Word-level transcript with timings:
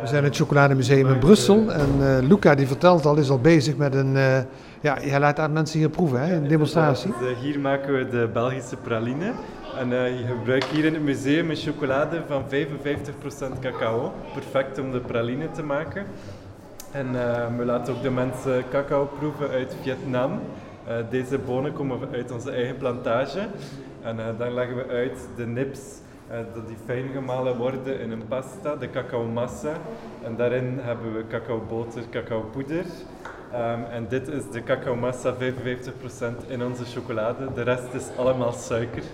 We 0.00 0.06
zijn 0.06 0.24
het 0.24 0.36
Chocolademuseum 0.36 1.08
in 1.08 1.18
Brussel 1.18 1.72
en 1.72 1.88
uh, 1.98 2.18
Luca 2.28 2.54
die 2.54 2.66
vertelt 2.66 3.06
al, 3.06 3.16
is 3.16 3.30
al 3.30 3.40
bezig 3.40 3.76
met 3.76 3.94
een, 3.94 4.14
uh, 4.14 4.38
ja, 4.80 4.96
hij 5.00 5.20
laat 5.20 5.38
aan 5.38 5.52
mensen 5.52 5.78
hier 5.78 5.88
proeven, 5.88 6.20
hè, 6.20 6.34
een 6.34 6.48
demonstratie. 6.48 7.12
Dus, 7.20 7.38
hier 7.40 7.60
maken 7.60 7.98
we 7.98 8.08
de 8.08 8.28
Belgische 8.32 8.76
praline 8.76 9.32
en 9.78 9.88
je 9.88 10.24
gebruikt 10.38 10.66
hier 10.66 10.84
in 10.84 10.94
het 10.94 11.02
museum 11.02 11.50
een 11.50 11.56
chocolade 11.56 12.22
van 12.26 12.44
55% 12.48 13.58
cacao, 13.60 14.12
perfect 14.32 14.78
om 14.78 14.92
de 14.92 15.00
praline 15.00 15.50
te 15.50 15.62
maken. 15.62 16.06
En 16.90 17.12
we 17.56 17.64
laten 17.64 17.94
ook 17.94 18.02
de 18.02 18.10
mensen 18.10 18.64
cacao 18.70 19.10
proeven 19.18 19.48
uit 19.50 19.76
Vietnam. 19.82 20.40
deze 21.10 21.38
bonen 21.38 21.72
komen 21.72 21.98
uit 22.12 22.32
onze 22.32 22.50
eigen 22.50 22.76
plantage 22.76 23.40
en 24.02 24.16
dan 24.38 24.54
leggen 24.54 24.76
we 24.76 24.86
uit 24.88 25.18
de 25.36 25.46
nips 25.46 25.80
dat 26.28 26.66
die 26.66 26.76
fijn 26.84 27.08
gemalen 27.12 27.56
worden 27.56 28.00
in 28.00 28.10
een 28.10 28.26
pasta, 28.28 28.76
de 28.76 28.90
cacao 28.90 29.24
massa. 29.24 29.72
En 30.22 30.36
daarin 30.36 30.78
hebben 30.80 31.16
we 31.16 31.26
cacaoboter, 31.26 32.02
cacaopoeder. 32.10 32.84
Um, 33.52 33.84
en 33.84 34.06
dit 34.08 34.28
is 34.28 34.42
de 34.50 34.62
cacao 34.62 34.96
massa, 34.96 35.34
55% 35.34 35.36
in 36.46 36.62
onze 36.62 36.84
chocolade. 36.84 37.52
De 37.54 37.62
rest 37.62 37.94
is 37.94 38.08
allemaal 38.16 38.52
suiker, 38.52 39.02
45% 39.02 39.06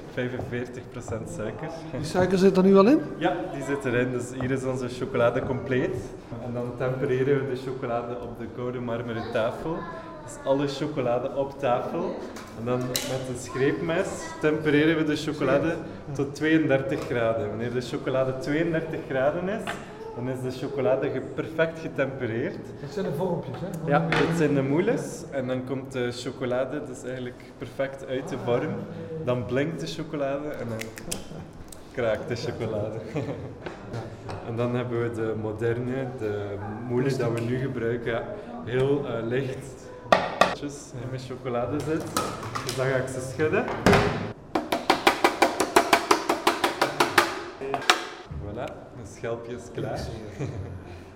suiker. 1.37 1.69
Die 1.97 2.05
suiker 2.05 2.39
zit 2.39 2.57
er 2.57 2.63
nu 2.63 2.77
al 2.77 2.87
in? 2.87 3.01
Ja, 3.17 3.37
die 3.53 3.63
zit 3.63 3.85
erin. 3.85 4.13
Dus 4.13 4.33
hier 4.41 4.51
is 4.51 4.65
onze 4.65 4.89
chocolade 4.89 5.43
compleet. 5.43 5.97
En 6.45 6.53
dan 6.53 6.73
tempereren 6.77 7.47
we 7.47 7.55
de 7.55 7.61
chocolade 7.67 8.21
op 8.21 8.39
de 8.39 8.47
gouden 8.57 8.85
marmeren 8.85 9.33
tafel. 9.33 9.77
Dus 10.31 10.45
alle 10.45 10.69
chocolade 10.69 11.35
op 11.35 11.59
tafel. 11.59 12.15
En 12.59 12.65
dan 12.65 12.79
met 12.79 13.29
een 13.29 13.39
schreepmes 13.43 14.09
tempereren 14.41 14.97
we 14.97 15.05
de 15.05 15.17
chocolade 15.17 15.75
tot 16.13 16.35
32 16.35 17.01
graden. 17.07 17.49
Wanneer 17.49 17.73
de 17.73 17.81
chocolade 17.81 18.39
32 18.39 19.01
graden 19.09 19.49
is, 19.49 19.63
dan 20.15 20.29
is 20.29 20.41
de 20.43 20.67
chocolade 20.67 21.21
perfect 21.35 21.79
getempereerd. 21.79 22.57
Dit 22.81 22.93
zijn 22.93 23.07
de 23.07 23.13
vormpjes, 23.13 23.57
hè? 23.61 23.91
Ja, 23.91 24.09
dit 24.09 24.37
zijn 24.37 24.55
de 24.55 24.63
moules. 24.63 25.23
En 25.31 25.47
dan 25.47 25.65
komt 25.65 25.93
de 25.93 26.13
chocolade 26.13 26.83
dus 26.85 27.05
eigenlijk 27.05 27.43
perfect 27.59 28.07
uit 28.07 28.29
de 28.29 28.37
vorm. 28.45 28.75
Dan 29.25 29.45
blinkt 29.47 29.81
de 29.81 29.87
chocolade 29.87 30.49
en 30.49 30.69
dan 30.69 30.79
kraakt 31.93 32.29
de 32.29 32.37
chocolade. 32.37 32.99
en 34.49 34.57
dan 34.57 34.75
hebben 34.75 35.03
we 35.03 35.13
de 35.13 35.35
moderne, 35.41 36.07
de 36.19 36.57
moule 36.89 37.17
dat 37.17 37.33
we 37.33 37.41
nu 37.41 37.59
gebruiken. 37.59 38.23
heel 38.65 39.05
uh, 39.05 39.27
licht, 39.27 39.90
in 40.63 41.09
mijn 41.09 41.21
chocolade 41.21 41.81
zit. 41.81 42.03
Dus 42.65 42.77
dan 42.77 42.87
ga 42.87 42.97
ik 42.97 43.09
ze 43.09 43.31
schudden. 43.33 43.65
Voilà, 48.43 48.67
mijn 48.95 49.07
schelpje 49.07 49.55
is 49.55 49.63
klaar. 49.73 50.01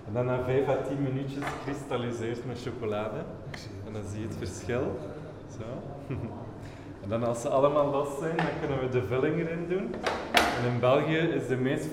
En 0.07 0.13
dan 0.13 0.25
na 0.25 0.43
5 0.43 0.67
à 0.67 0.75
10 0.87 1.01
minuutjes 1.01 1.43
kristalliseert 1.63 2.45
mijn 2.45 2.57
chocolade. 2.57 3.17
En 3.85 3.93
dan 3.93 4.03
zie 4.11 4.21
je 4.21 4.27
het 4.27 4.37
verschil. 4.37 4.99
Zo. 5.57 5.63
En 7.03 7.11
dan 7.11 7.23
als 7.23 7.41
ze 7.41 7.49
allemaal 7.49 7.89
los 7.91 8.19
zijn, 8.19 8.37
dan 8.37 8.59
kunnen 8.59 8.79
we 8.79 8.89
de 8.89 9.03
vulling 9.03 9.39
erin 9.39 9.65
doen. 9.69 9.95
En 10.57 10.73
in 10.73 10.79
België 10.79 11.17
is 11.17 11.47
de 11.47 11.55
meest 11.55 11.87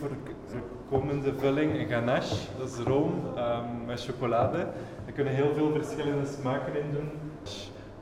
voorkomende 0.88 1.32
vulling 1.38 1.78
een 1.78 1.88
ganache. 1.88 2.34
Dat 2.58 2.68
is 2.68 2.78
room 2.84 3.12
um, 3.36 3.86
met 3.86 4.00
chocolade. 4.00 4.66
We 5.06 5.12
kunnen 5.12 5.32
heel 5.32 5.52
veel 5.54 5.72
verschillende 5.72 6.26
smaken 6.26 6.74
in 6.74 6.90
doen 6.92 7.10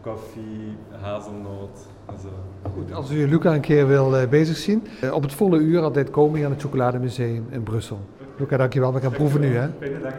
koffie, 0.01 0.77
hazelnoot 1.01 1.87
en 2.07 2.19
zo. 2.21 2.29
Goed, 2.75 2.93
als 2.93 3.11
u 3.11 3.29
Luca 3.29 3.55
een 3.55 3.61
keer 3.61 3.87
wil 3.87 4.21
uh, 4.21 4.29
bezig 4.29 4.57
zien, 4.57 4.87
uh, 5.05 5.13
op 5.13 5.23
het 5.23 5.33
volle 5.33 5.59
uur 5.59 5.81
altijd 5.81 6.11
komen 6.11 6.37
hier 6.37 6.45
aan 6.45 6.53
het 6.53 6.61
Chocolademuseum 6.61 7.47
in 7.51 7.63
Brussel. 7.63 8.01
Luca, 8.39 8.57
dankjewel. 8.57 8.93
We 8.93 9.01
gaan 9.01 9.13
proeven 9.13 9.41
nu. 9.41 9.57
Hè? 9.57 9.69
Fijne 9.79 10.01
dag. 10.01 10.13